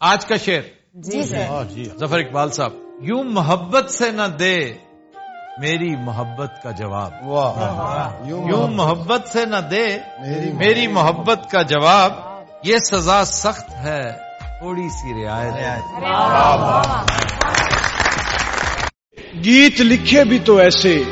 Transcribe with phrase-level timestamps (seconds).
[0.00, 0.60] آج کا شعر۔
[0.94, 1.46] جی سر۔
[1.98, 4.72] ظفر اقبال صاحب یوں محبت سے نہ دے
[5.58, 7.12] میری محبت کا جواب۔
[8.28, 9.98] یوں محبت۔ سے نہ دے
[10.54, 12.12] میری محبت کا جواب۔
[12.64, 14.12] یہ سزا سخت ہے
[14.58, 15.54] تھوڑی سی رعایت۔
[19.44, 21.02] گیت لکھے بھی تو ایسے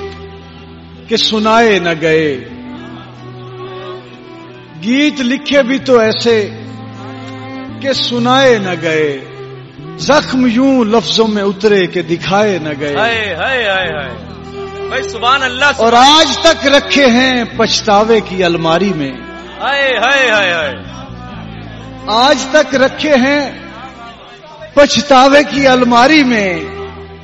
[1.08, 2.36] کہ سنائے نہ گئے۔
[4.82, 6.50] گیت لکھے بھی تو ایسے
[7.82, 9.20] کہ سنائے نہ گئے
[9.98, 14.16] زخم یوں لفظوں میں اترے کہ دکھائے نہ گئے۔ ہائے ہائے ہائے ہائے۔
[14.88, 19.12] بھائی سبحان اللہ اور آج تک رکھے ہیں پچھتاوے کی الماری میں۔
[19.60, 20.74] ہائے ہائے ہائے ہائے۔
[22.06, 23.50] آج تک رکھے ہیں
[24.74, 26.60] پچھتاوے کی الماری میں۔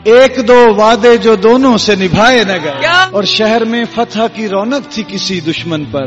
[0.05, 4.92] ایک دو وعدے جو دونوں سے نبھائے نہ گئے؟ اور شہر میں فتح کی رونق
[4.92, 6.06] تھی کسی دشمن پر۔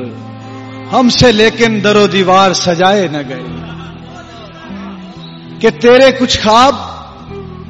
[0.92, 3.44] ہم سے لیکن در و دیوار سجائے نہ گئے۔
[5.60, 6.76] کہ تیرے کچھ خواب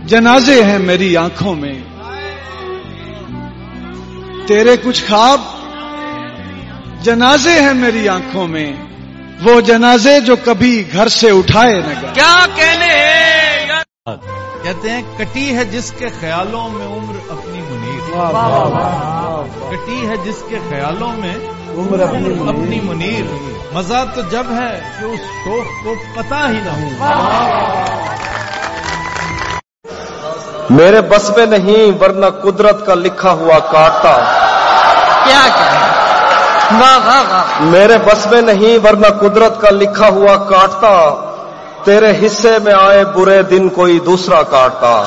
[0.08, 1.73] جنازے ہیں میری آنکھوں میں۔
[4.48, 5.42] تیرے کچھ خواب
[7.03, 8.73] جنازے ہیں میری آنکھوں میں۔
[9.44, 12.94] وہ جنازے جو کبھی گھر سے اٹھائے نہ گئے۔ کیا کہنے؟
[14.64, 17.98] کہتے ہیں کٹی ہے جس کے خیالوں میں عمر اپنی منیر۔
[19.70, 21.36] کٹی ہے جس کے خیالوں میں
[21.78, 23.25] عمر اپنی منیر۔
[23.73, 27.14] مزہ تو جب ہے کہ اس شوق کو پتا ہی نہ ہو۔
[30.70, 34.16] میرے بس میں نہیں ورنہ قدرت کا لکھا ہوا کاٹتا
[35.23, 35.45] کیا
[37.59, 41.25] میرے بس میں نہیں ورنہ قدرت کا لکھا ہوا کاٹتا
[41.83, 45.03] تیرے حصے میں آئے برے دن کوئی دوسرا کاٹتا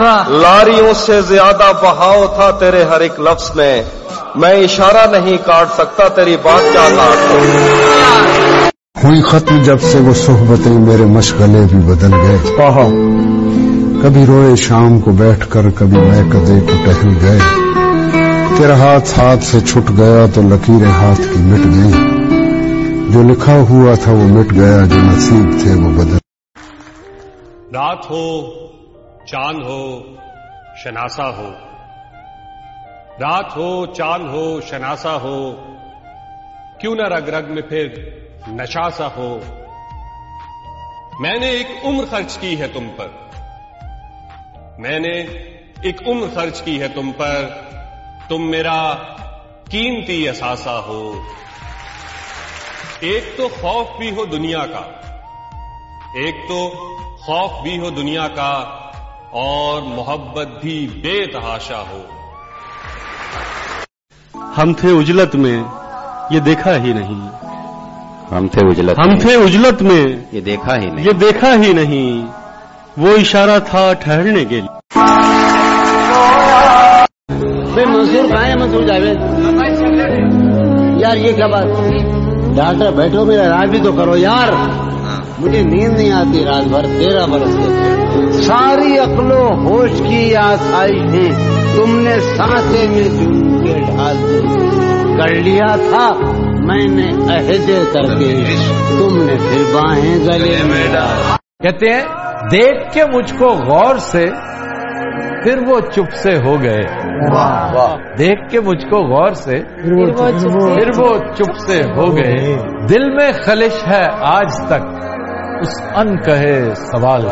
[0.00, 3.82] واہ۔ لاریوں سے زیادہ بہاؤ تھا تیرے ہر ایک لفظ میں۔
[4.36, 7.34] میں اشارہ نہیں کاٹ سکتا تیری بات کیا کاٹتا
[9.04, 12.38] ہوئی ختم جب سے وہ صحبتیں میرے مشغلے بھی بدل گئے۔
[14.02, 17.38] کبھی روئے شام کو بیٹھ کر کبھی میں کدے کو ٹہل گئے۔
[18.58, 21.92] تیرا ہاتھ ہاتھ سے چھٹ گیا تو لکیریں ہاتھ کی مٹ گئی
[23.12, 26.16] جو لکھا ہوا تھا وہ مٹ گیا جو نصیب تھے وہ بدل۔
[27.74, 28.40] رات ہو
[29.26, 30.00] چاند ہو
[30.84, 31.71] شناسا ہو۔
[33.20, 35.56] رات ہو چاند ہو، شناسا ہو۔
[36.80, 37.88] کیوں نہ رگ رگ میں پھر
[38.48, 39.38] نشا سا ہو۔
[41.20, 43.08] میں نے ایک عمر خرچ کی ہے تم پر۔
[44.78, 45.20] میں نے
[45.82, 47.48] ایک عمر خرچ کی ہے تم پر۔
[48.28, 48.94] تم میرا
[49.70, 51.22] قیمتی اثاثہ ہو۔
[53.00, 54.82] ایک تو خوف بھی ہو دنیا کا۔
[56.14, 56.68] ایک تو
[57.20, 58.78] خوف بھی ہو دنیا کا۔
[59.30, 62.02] اور محبت بھی بے تحاشا ہو۔
[64.58, 65.62] ہم تھے اجلت میں
[66.30, 67.28] یہ دیکھا ہی نہیں۔
[68.34, 72.26] ہم تھے اجلت ہم تھے اجلت میں۔ یہ دیکھا ہی نہیں۔ یہ دیکھا ہی نہیں۔
[72.96, 74.92] وہ اشارہ تھا ٹھہرنے کے لیے۔
[77.86, 79.18] منصور کہاں ہے منصور جاوید۔
[81.00, 81.64] یار یہ کیا بات؟
[82.56, 84.52] ڈاکٹر بیٹھو میرا علاج بھی تو کرو۔ یار
[85.38, 87.92] مجھے نیند نہیں آتی رات بھر تیرہ برس سے۔
[88.42, 95.34] ساری عقل و ہوش کی آسائش ہے تم نے سانسے میں کے ڈھال دی کر
[95.34, 96.10] لیا تھا۔
[96.64, 98.44] میں نے عہد کر کے
[98.98, 102.02] تم نے پھر باہیں گلے۔ میں ڈال کہتے ہیں
[102.50, 104.26] دیکھ کے مجھ کو غور سے
[105.44, 106.82] پھر وہ چپ سے ہو گئے۔
[108.18, 112.56] دیکھ کے مجھ کو غور سے پھر وہ چپ سے ہو گئے۔
[112.88, 115.02] دل میں خلش ہے آج تک۔
[115.60, 117.26] اس ان کہے سوال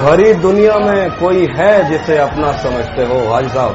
[0.00, 3.72] بھری دنیا میں کوئی ہے جسے اپنا سمجھتے ہو؟ حاج صاحب،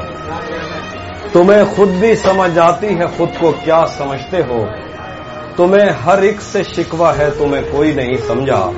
[1.32, 4.64] تمہیں خود بھی سمجھ آتی ہے خود کو کیا سمجھتے ہو؟
[5.56, 8.70] تمہیں ہر ایک سے شکوا ہے، تمہیں کوئی نہیں سمجھا۔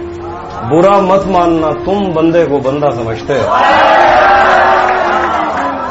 [0.71, 3.57] برا مت ماننا، تم بندے کو بندہ سمجھتے ہو۔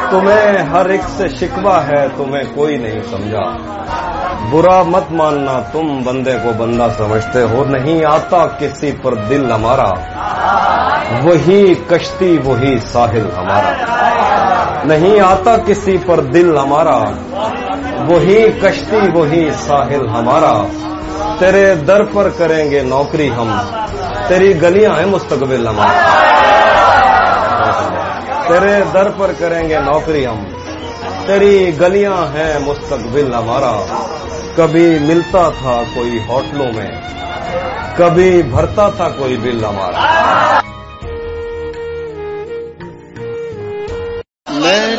[0.10, 3.44] تمہیں ہر ایک سے شکوا ہے، تمہیں کوئی نہیں سمجھا۔
[4.52, 9.90] برا مت ماننا، تم بندے کو بندہ سمجھتے ہو، نہیں آتا کسی پر دل ہمارا۔
[11.24, 13.72] وہی کشتی، وہی ساحل ہمارا۔
[14.84, 16.98] نہیں آتا کسی پر دل ہمارا۔
[18.10, 20.64] وہی کشتی، وہی ساحل ہمارا۔
[21.40, 23.58] تیرے در پر کریں گے نوکری ہم۔
[24.28, 26.18] تیری گلیاں ہیں مستقبل ہمارا۔
[28.48, 30.44] تیرے در پر کریں گے نوکری ہم۔
[31.26, 33.76] تیری گلیاں ہیں مستقبل ہمارا
[34.56, 36.92] کبھی ملتا تھا کوئی ہوٹلوں میں،
[37.96, 40.60] کبھی بھرتا تھا کوئی بل ہمارا
[44.50, 44.96] میں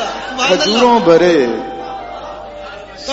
[0.46, 1.46] کھجوروں بھرے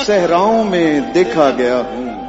[0.05, 2.25] صحراؤں میں دیکھا گیا ہوں۔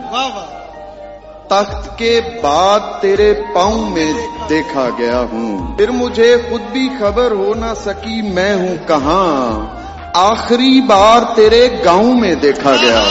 [1.48, 4.12] تخت کے بعد تیرے پاؤں میں
[4.48, 9.75] دیکھا گیا ہوں۔ پھر مجھے خود بھی خبر ہو نہ سکی میں ہوں کہاں۔
[10.18, 13.02] آخری بار تیرے گاؤں میں دیکھا گیا۔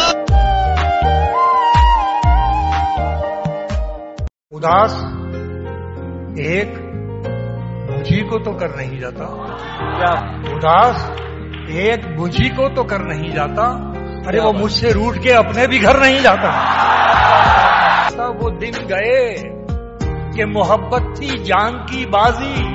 [4.52, 4.96] اداس
[6.38, 6.74] ایک
[7.90, 9.24] بجھی کو تو کر نہیں جاتا۔
[10.52, 11.12] اداس
[11.68, 13.92] ایک بجھی کو تو کر نہیں جاتا۔
[14.28, 16.50] ارے وہ مجھ سے روٹ کے اپنے بھی گھر نہیں جاتا۔
[18.42, 19.36] وہ دن گئے
[20.36, 22.75] کہ محبت تھی جان کی بازی۔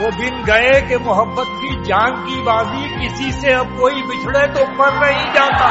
[0.00, 4.64] وہ دن گئے کہ محبت کی جان کی بازی کسی سے اب کوئی بچھڑے تو
[4.78, 5.68] پر نہیں جاتا.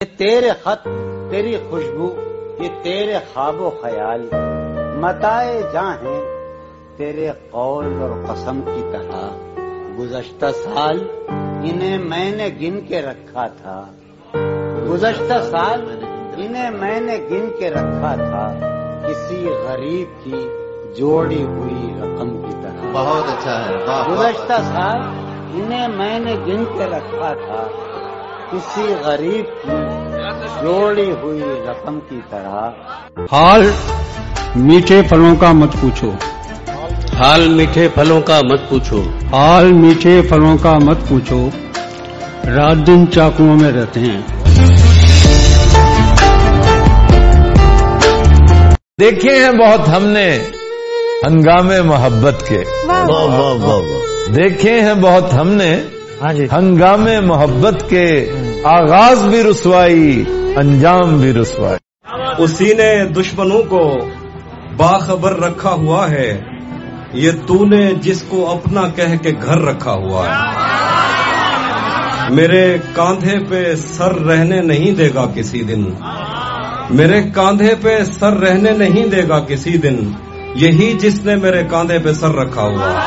[0.00, 0.88] یہ تیرے خط
[1.30, 2.08] تیری خوشبو
[2.60, 4.28] یہ تیرے خواب و خیال
[5.00, 6.20] متائے جاں ہیں
[6.96, 9.28] تیرے قول اور قسم کی طرح.
[9.98, 11.08] گزشتہ سال
[11.64, 13.84] انہیں میں نے گن کے رکھا تھا.
[14.88, 16.04] گزشتہ سال
[16.36, 18.48] انہیں میں نے گن کے رکھا تھا.
[19.08, 20.48] کسی غریب کی
[20.96, 23.74] جوڑی ہوئی رقم کی طرح۔ بہت اچھا ہے
[24.10, 25.00] گزشتہ سال
[25.54, 27.66] انہیں میں نے گن کے رکھا تھا۔
[28.52, 29.70] کسی غریب کی
[30.62, 32.70] جوڑی ہوئی رقم کی طرح۔
[33.32, 33.70] حال
[34.56, 36.10] میٹھے پھلوں کا مت پوچھو۔
[37.18, 39.02] حال میٹھے پھلوں کا مت پوچھو۔
[39.32, 41.48] حال میٹھے پھلوں کا مت پوچھو۔
[42.56, 44.20] رات دن چاقو میں رہتے ہیں۔
[49.00, 50.38] دیکھے ہیں بہت ہم نے۔
[51.26, 52.64] ہنگام محبت کے۔
[54.32, 55.82] دیکھے ہیں بہت ہم نے۔
[56.22, 58.32] ہاں جی۔ ہنگام محبت کے
[58.64, 60.24] آغاز بھی رسوائی
[60.56, 61.76] انجام بھی رسوائی۔
[62.38, 63.98] اسی نے دشمنوں کو
[64.76, 66.40] باخبر رکھا ہوا ہے۔
[67.12, 70.34] یہ تو نے جس کو اپنا کہہ کے گھر رکھا ہوا ہے۔
[72.30, 75.84] میرے کاندھے پہ سر رہنے نہیں دے گا کسی دن۔
[76.90, 80.12] میرے کاندھے پہ سر رہنے نہیں دے گا کسی دن۔
[80.54, 83.00] یہی جس نے میرے کاندھے پہ سر رکھا ہوا۔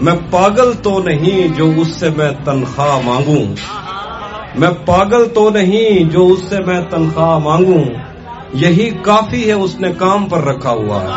[0.00, 3.54] میں پاگل تو نہیں جو اس سے میں تنخواہ مانگوں۔
[4.54, 7.84] میں پاگل تو نہیں جو اس سے میں تنخواہ مانگوں۔
[8.54, 11.08] یہی کافی ہے اس نے کام پر رکھا ہوا۔ ہے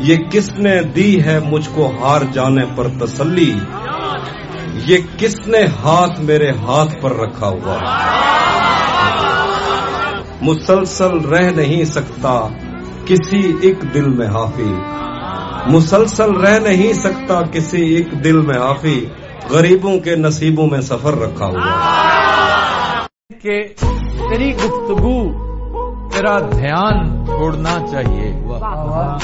[0.00, 3.54] یہ کس نے دی ہے مجھ کو ہار جانے پر تسلی؟
[4.86, 7.76] یہ کس نے ہاتھ میرے ہاتھ پر رکھا ہوا؟
[10.40, 12.48] مسلسل رہ نہیں سکتا۔
[13.08, 14.74] کسی ایک دل میں حافی
[15.66, 19.06] مسلسل رہ نہیں سکتا کسی ایک دل میں حافی
[19.50, 23.06] غریبوں کے نصیبوں میں سفر رکھا ہوا۔
[23.42, 23.66] کہ
[24.30, 25.32] تیری گفتگو
[26.08, 28.42] تیرا دھیان چھوڑنا چاہیے۔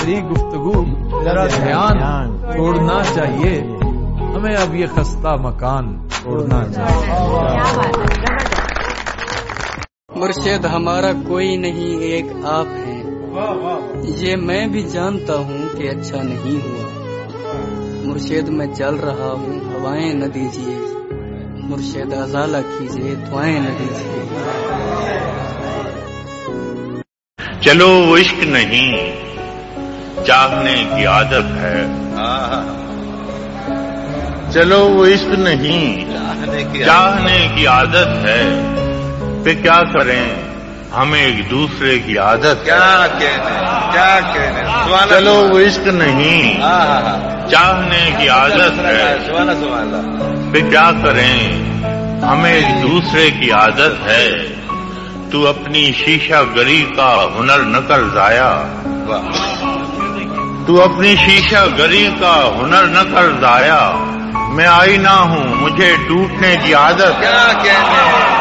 [0.01, 0.85] تیری گفتگو
[1.25, 1.99] تیرا دھیان
[2.53, 3.61] چھوڑنا چاہیے۔
[4.37, 7.13] ہمیں اب یہ خستہ مکان چھوڑنا چاہیے۔
[10.17, 13.04] مرشد ہمارا کوئی نہیں ایک آپ ہیں۔
[14.03, 17.05] یہ میں بھی جانتا ہوں کہ اچھا نہیں ہوا۔
[18.05, 20.77] مرشید میں چل رہا ہوں، ہوائیں نہ دیجیے
[21.53, 24.23] مرشید ازالہ کیجیے دعائیں نہ دیجیے
[27.61, 29.13] چلو وہ عشق نہیں
[30.27, 31.87] چاہنے کی عادت ہے۔
[34.53, 36.11] چلو وہ عشق نہیں
[36.87, 38.73] چاہنے کی عادت ہے۔
[39.45, 40.54] پھر کیا کریں؟
[40.97, 43.61] ہمیں ایک دوسرے کی عادت کیا کہنے
[43.93, 44.61] کیا کہنے
[45.09, 49.17] چلو وہ عشق نہیں۔ ہاں، ہاں، ہاں۔ چاہنے کی عادت ہے۔
[50.53, 51.39] پھر کیا کریں؟
[52.25, 54.55] ہمیں ایک دوسرے کی عادت ہے۔
[55.33, 58.51] تو اپنی شیشہ گری کا ہنر نہ کر ضائع
[60.67, 63.91] تو اپنی شیشہ گری کا ہنر نہ کر ضائع۔
[64.51, 68.34] میں آئی نہ ہوں مجھے ٹوٹنے کی عادت کیا کہنے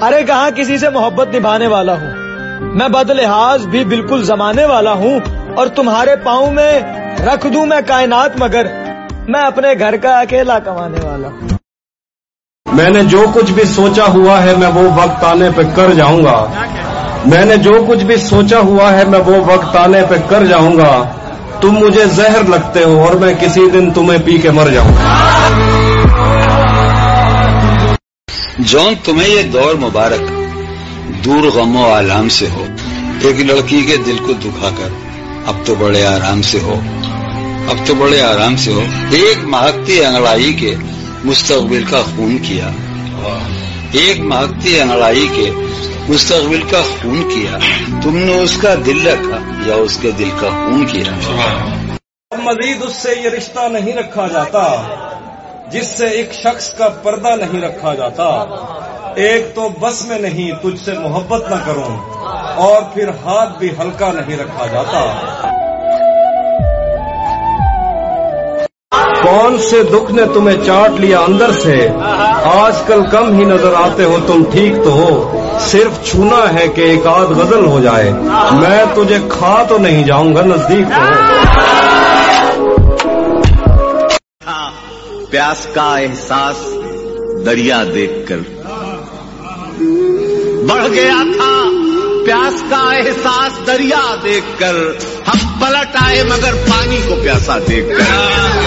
[0.00, 2.10] ارے کہاں کسی سے محبت نبھانے والا ہوں؟
[2.60, 5.20] میں بد لحاظ بھی بالکل زمانے والا ہوں
[5.56, 6.80] اور تمہارے پاؤں میں
[7.26, 8.66] رکھ دوں میں کائنات مگر
[9.28, 11.48] میں اپنے گھر کا اکیلا کمانے والا ہوں۔
[12.72, 16.24] میں نے جو کچھ بھی سوچا ہوا ہے میں وہ وقت آنے پہ کر جاؤں
[16.24, 16.46] گا۔
[17.26, 20.76] میں نے جو کچھ بھی سوچا ہوا ہے میں وہ وقت آنے پہ کر جاؤں
[20.76, 21.04] گا۔
[21.60, 24.92] تم مجھے زہر لگتے ہو اور میں کسی دن تمہیں پی کے مر جاؤں
[28.58, 30.30] جون، تمہیں یہ دور مبارک
[31.24, 32.64] دور غم و آلام سے ہو۔
[33.20, 34.88] ایک لڑکی کے دل کو دکھا کر
[35.46, 36.80] اب تو بڑے آرام سے ہو۔
[37.70, 40.74] اب تو بڑے آرام سے ہو۔ ایک مہکتی انگڑائی کے
[41.24, 42.70] مستقبل کا خون کیا۔
[43.92, 45.50] ایک مہکتی انگڑائی کے
[46.08, 47.58] مستقبل کا خون کیا۔
[48.02, 51.12] تم نے اس کا دل رکھا یا اس کے دل کا خون کیا؟
[52.36, 54.82] مزید اس سے یہ رشتہ نہیں رکھا جاتا
[55.70, 58.44] جس سے ایک شخص کا پردہ نہیں رکھا جاتا۔
[59.16, 61.96] ایک تو بس میں نہیں، تجھ سے محبت نہ کروں۔
[62.56, 65.20] اور پھر ہاتھ بھی ہلکا نہیں رکھا جاتا۔
[69.36, 71.88] کون سے دکھ نے تمہیں چاٹ لیا اندر سے؟
[72.44, 76.80] آج کل کم ہی نظر آتے ہو تم ٹھیک تو ہو۔ صرف چھونا ہے کہ
[76.80, 78.10] ایک آدھ غزل ہو جائے۔
[78.52, 81.12] میں تجھے کھا تو نہیں جاؤں گا نزدیک تو۔
[85.30, 86.56] پیاس کا احساس
[87.46, 88.38] دریا دیکھ کر۔
[90.68, 91.68] بڑھ گیا تھا
[92.26, 94.74] پیاس کا احساس دریا دیکھ کر۔
[95.28, 98.10] ہم پلٹ آئے مگر پانی کو پیاسا دیکھ کر۔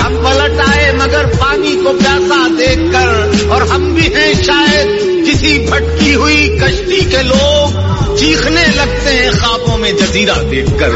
[0.06, 3.08] ہم پلٹ آئے مگر پانی کو پیاسا دیکھ کر۔
[3.50, 4.88] اور ہم بھی ہیں شاید
[5.28, 7.70] کسی بھٹکی ہوئی کشتی کے لوگ۔
[8.18, 10.89] چیخنے لگتے ہیں خوابوں میں جزیرہ دیکھ کر۔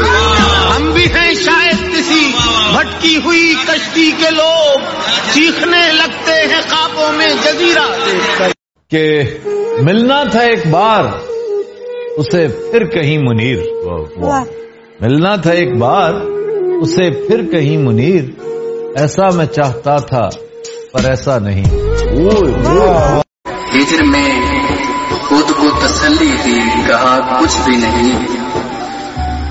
[0.76, 2.32] ہم بھی ہیں شاید کسی
[2.72, 4.78] بھٹکی ہوئی کشتی کے لوگ۔
[5.34, 8.48] چیخنے لگتے ہیں خوابوں میں جزیرہ دیکھ کر۔
[8.90, 9.22] کہ
[9.82, 11.04] ملنا تھا ایک بار
[12.16, 13.58] اسے پھر کہیں منیر۔
[15.00, 16.14] ملنا تھا ایک بار،
[16.80, 18.24] اسے پھر کہیں منیر،
[18.96, 20.28] ایسا میں چاہتا تھا،
[20.92, 21.64] پر ایسا نہیں۔
[23.74, 24.40] ہجر میں
[25.28, 28.26] خود کو تسلی دی کہا کچھ بھی نہیں۔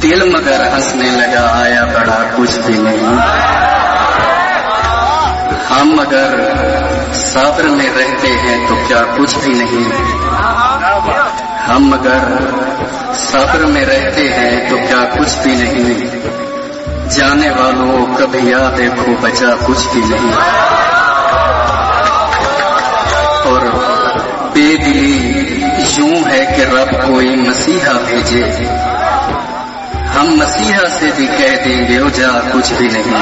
[0.03, 3.17] دل مگر ہنسنے لگا، آیا بڑا کچھ بھی نہیں۔
[5.71, 6.39] ہم اگر
[7.13, 9.89] صبر میں رہتے ہیں تو کیا کچھ بھی نہیں۔
[11.69, 12.19] ہم اگر
[13.17, 16.09] صبر میں رہتے ہیں تو کیا کچھ بھی نہیں۔
[17.09, 20.33] جانے والوں کبھی یاد دیکھو بچا کچھ بھی نہیں۔
[23.45, 23.61] اور
[24.53, 25.33] بے دلی
[25.97, 28.43] یوں ہے کہ رب کوئی مسیحا بھیجے۔
[30.15, 33.15] ہم مسیحا سے بھی کہہ دیں گے جا کچھ بھی نہیں۔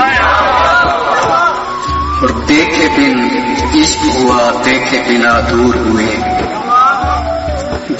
[2.22, 3.30] اور دیکھے بن
[3.74, 6.16] عشق ہوا، دیکھے بنا دور ہوئے۔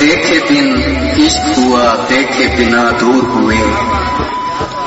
[0.02, 0.82] دیکھے بن
[1.22, 3.58] عشق ہوا، دیکھے بنا دور ہوئے۔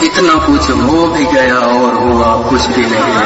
[0.00, 3.24] اتنا کچھ ہو بھی گیا اور ہوا کچھ بھی نہیں۔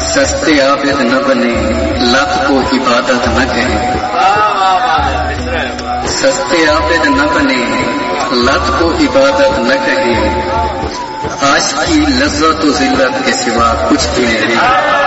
[0.00, 1.54] سستے عابد نہ بنے،
[2.00, 3.98] لت کو عبادت نہ کہیں
[6.06, 7.82] سستے عابد نہ بنے،
[8.32, 10.50] لت کو عبادت نہ کہیں
[11.52, 15.03] آج کی لذت و ذلت کے سوا کچھ بھی نہیں۔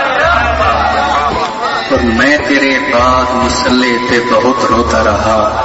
[1.90, 5.64] اور میں تیرے بعد مسلح پہ بہت روتا رہا۔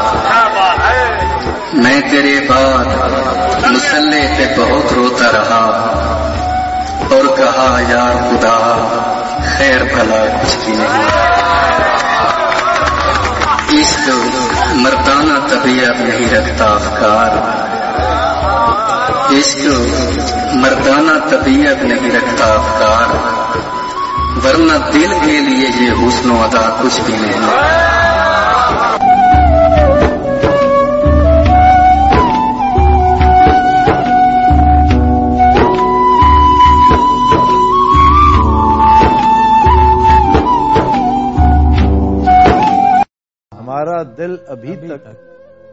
[1.74, 2.86] میں تیرے بعد
[3.70, 5.89] مسلح پہ بہت روتا رہا۔
[7.12, 8.88] اور کہا یار خدا،
[9.58, 11.24] خیر بھلا کچھ بھی نہیں۔
[13.82, 14.10] عشق
[14.74, 17.63] مردانہ طبیعت نہیں رکھتا افکار۔
[19.32, 19.65] عشق
[20.53, 23.42] مردانہ طبیعت نہیں رکھتا افکار۔
[24.35, 27.33] ورنہ دل کے لیے یہ حسن و ادا کچھ بھی نہیں۔
[43.59, 45.07] ہمارا دل ابھی تک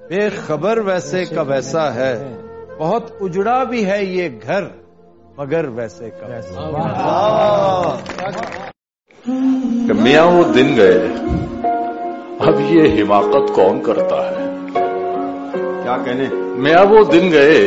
[0.08, 2.36] بے خبر ویسے کا ویسا ہے۔
[2.78, 4.62] بہت اجڑا بھی ہے یہ گھر۔
[5.38, 6.26] مگر ویسے کا
[9.94, 10.99] میاں وہ دن گئے
[12.40, 14.44] اب یہ حماقت کون کرتا ہے؟
[15.82, 16.28] کیا کہنے؟
[16.62, 17.58] میاں وہ دن گئے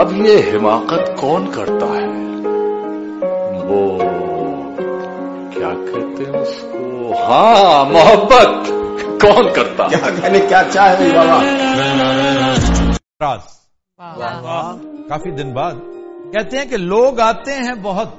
[0.00, 2.06] اب یہ حماقت کون کرتا ہے؟
[3.64, 3.82] وہ
[5.50, 8.70] کیا کہتے ہیں اس کو؟ ہاں محبت
[9.22, 11.42] کون کرتا کیا کہنے کیا چاہے بابا؟
[13.22, 13.54] راز۔
[15.08, 15.74] کافی دن بعد
[16.26, 18.14] کہتے ہیں کہ لوگ آتے ہیں بہت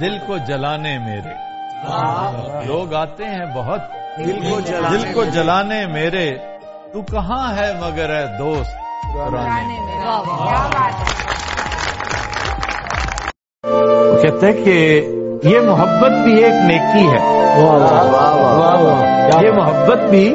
[0.00, 1.32] دل کو جلانے میرے
[2.66, 6.26] لوگ آتے ہیں بہت دل کو جلانے دل کو جلانے میرے
[6.92, 8.76] تو کہاں ہے مگر ہے دوست
[14.22, 14.78] کہتے ہیں کہ
[15.44, 17.20] یہ محبت بھی ایک نیکی ہے
[19.42, 20.26] یہ محبت بھی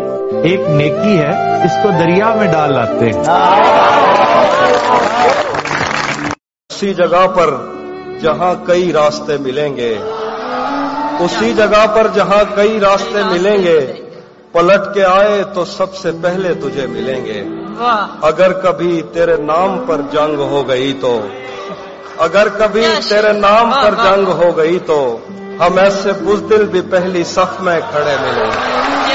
[0.44, 1.32] ایک نیکی ہے
[1.66, 3.12] اس کو دریا میں ڈال آتے
[6.84, 7.50] اسی جگہ پر
[8.22, 9.92] جہاں کئی راستے ملیں گے
[11.20, 13.80] اسی جگہ پر جہاں کئی راستے ملیں گے
[14.52, 17.44] پلٹ کے آئے تو سب سے پہلے تجھے ملیں گے۔
[18.22, 21.13] اگر کبھی تیرے نام پر جنگ ہو گئی تو
[22.18, 25.00] اگر کبھی تیرے نام پر جنگ ہو گئی تو
[25.60, 29.12] ہم ایسے بزدل بھی پہلی صف میں کھڑے ملیں۔ گے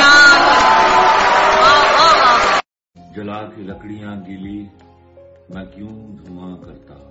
[3.17, 4.59] جلا کی لکڑیاں گیلی
[5.55, 7.08] میں کیوں دھواں کرتا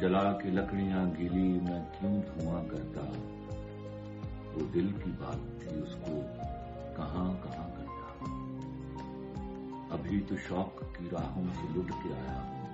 [0.00, 3.00] جلا کے لکڑیاں گلی میں کیوں دھواں کرتا؟
[4.54, 6.20] وہ دل کی بات تھی اس کو
[6.96, 8.24] کہاں کہاں کرتا؟
[9.90, 12.66] ابھی تو شوق کی راہوں سے لٹ کے آیا ہوں۔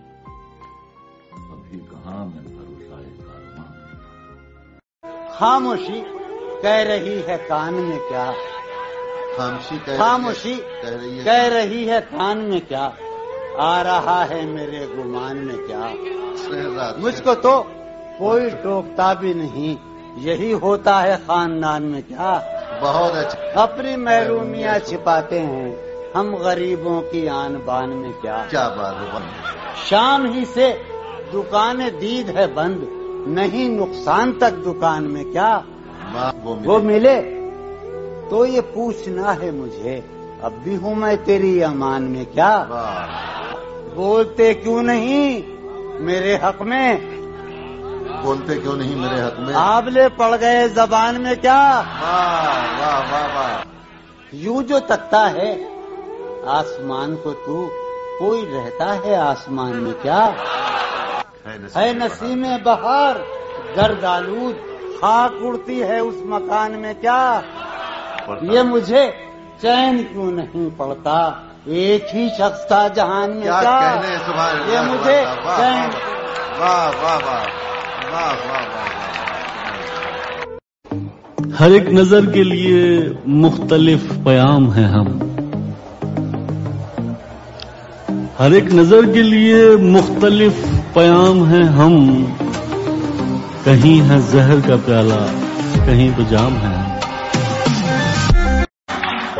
[1.52, 3.72] ابھی کہاں میں بھروسہ کارواں
[5.38, 6.00] خاموشی
[6.62, 8.30] کہہ رہی ہے کان میں کیا؟
[9.36, 10.54] خاموشی خاموشی
[11.24, 12.90] کہہ رہی ہے کان میں کیا؟
[13.58, 16.15] آ رہا ہے میرے گمان میں کیا؟
[16.98, 17.62] مجھ کو تو
[18.18, 19.74] کوئی ٹوکتا بھی نہیں۔
[20.16, 22.40] یہی ہوتا ہے خاندان میں کیا؟
[22.82, 25.74] بہت اچھا۔ اپنی محرومیاں چھپاتے ہیں۔
[26.14, 28.94] ہم غریبوں کی آن بان میں کیا؟ کیا بات
[29.84, 30.72] شام ہی سے
[31.34, 32.78] دکان دید ہے بند۔
[33.28, 35.60] نہیں نقصان تک دکان میں کیا؟
[36.64, 37.32] وہ ملے۔
[38.30, 40.00] تو یہ پوچھنا ہے مجھے
[40.42, 42.64] اب بھی ہوں میں تیری امان میں کیا؟
[43.94, 45.55] بولتے کیوں نہیں؟
[46.00, 46.96] میرے حق میں۔
[48.22, 51.82] بولتے کیوں نہیں میرے حق میں؟ آبلے پڑ گئے زبان میں کیا؟
[54.32, 55.56] یوں جو تکتا ہے
[56.46, 57.68] آسمان کو تو
[58.18, 60.30] کوئی رہتا ہے آسمان میں کیا؟
[61.76, 63.16] ہے نسیم بہار۔
[63.76, 64.54] گرد آلود
[65.00, 67.40] خاک اڑتی ہے اس مکان میں کیا؟
[68.42, 69.10] یہ مجھے
[69.60, 71.30] چین کیوں نہیں پڑتا؟
[71.66, 73.46] ایک ہی شخص تھا جہان میں
[74.72, 75.22] یہ مجھے
[81.60, 85.18] ہر ایک نظر کے لیے مختلف پیام ہیں ہم۔
[88.40, 90.52] ہر ایک نظر کے لیے مختلف
[90.94, 92.24] پیام ہیں ہم۔
[93.64, 95.26] کہیں ہے زہر کا پیالہ
[95.84, 96.85] کہیں تو جام ہے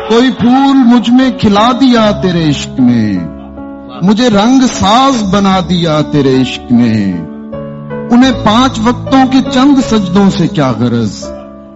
[0.09, 3.17] کوئی پھول مجھ میں کھلا دیا تیرے عشق میں
[4.01, 7.11] مجھے رنگ ساز بنا دیا تیرے عشق نے۔
[8.11, 11.25] انہیں پانچ وقتوں کے چند سجدوں سے کیا غرض؟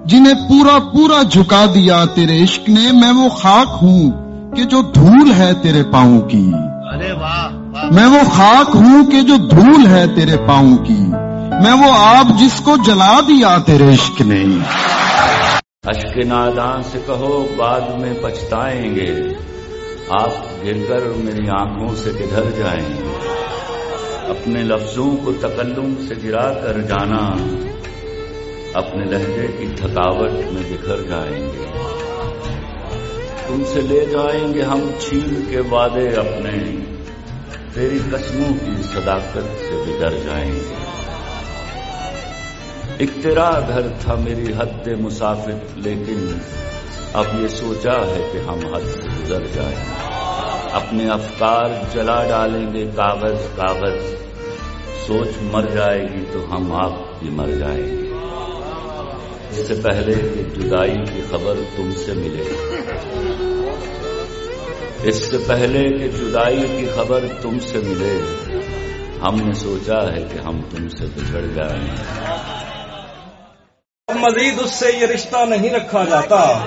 [0.05, 4.11] جنہیں پورا پورا جھکا دیا تیرے عشق نے میں وہ خاک ہوں
[4.55, 6.51] کہ جو دھول ہے تیرے پاؤں کی۔
[7.91, 11.03] میں وہ خاک ہوں کہ جو دھول ہے تیرے پاؤں کی۔
[11.63, 14.43] میں وہ آپ جس کو جلا دیا تیرے عشق نے۔
[15.85, 19.15] اشک نادان سے کہو، بعد میں پچھتائیں گے۔
[20.09, 20.29] آپ
[20.65, 23.17] گر کر میری آنکھوں سے گدھر جائیں۔ گے
[24.29, 27.29] اپنے لفظوں کو تکلم سے گرا کر جانا۔
[28.73, 31.65] اپنے لہجے کی تھکاوٹ میں بکھر جائیں گے۔
[33.47, 36.75] تم سے لے جائیں گے ہم چھین کے وعدے اپنے۔
[37.73, 40.75] تیری قسموں کی صداقت سے بدر جائیں گے۔
[42.97, 46.37] ایک تیرا گھر تھا میری حد مسافر، لیکن
[47.13, 49.93] اب یہ سوچا ہے کہ ہم حد سے گزر جائیں۔
[50.71, 54.01] اپنے افکار جلا ڈالیں گے، کاغذ کاغذ۔
[55.07, 58.11] سوچ مر جائے گی تو ہم آپ بھی مر جائیں گے۔
[59.49, 62.43] اس سے پہلے کہ جدائی کی خبر تم سے ملے۔
[65.03, 68.19] اس سے پہلے کہ جدائی کی خبر تم سے ملے۔
[69.21, 71.87] ہم نے سوچا ہے کہ ہم تم سے بچڑ جائیں۔
[74.21, 76.59] مزید اس سے یہ رشتہ نہیں رکھا جاتا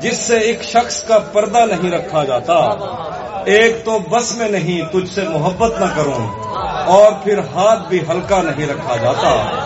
[0.00, 2.54] جس سے ایک شخص کا پردہ نہیں رکھا جاتا۔
[3.44, 6.28] ایک تو بس میں نہیں، تجھ سے محبت نہ کروں۔
[6.86, 9.63] اور پھر ہاتھ بھی ہلکا نہیں رکھا جاتا۔